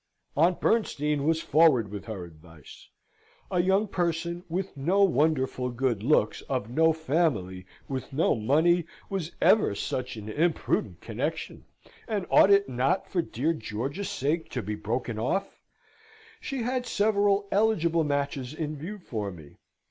Aunt 0.35 0.59
Bernstein 0.59 1.25
was 1.25 1.41
forward 1.43 1.91
with 1.91 2.05
her 2.05 2.23
advice. 2.25 2.89
A 3.51 3.61
young 3.61 3.87
person, 3.87 4.43
with 4.49 4.75
no 4.75 5.03
wonderful 5.03 5.69
good 5.69 6.01
looks, 6.01 6.41
of 6.49 6.71
no 6.71 6.91
family, 6.91 7.67
with 7.87 8.11
no 8.11 8.33
money; 8.33 8.85
was 9.11 9.33
ever 9.39 9.75
such 9.75 10.15
an 10.17 10.27
imprudent 10.27 11.01
connexion, 11.01 11.65
and 12.07 12.25
ought 12.31 12.49
it 12.49 12.67
not 12.67 13.07
for 13.11 13.21
dear 13.21 13.53
George's 13.53 14.09
sake 14.09 14.49
to 14.49 14.63
be 14.63 14.73
broken 14.73 15.19
off? 15.19 15.61
She 16.39 16.63
had 16.63 16.87
several 16.87 17.47
eligible 17.51 18.03
matches 18.03 18.55
in 18.55 18.77
view 18.77 18.97
for 18.97 19.29
me. 19.29 19.57